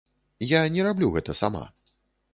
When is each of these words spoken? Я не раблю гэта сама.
Я 0.53 0.61
не 0.77 0.85
раблю 0.87 1.11
гэта 1.19 1.37
сама. 1.43 1.63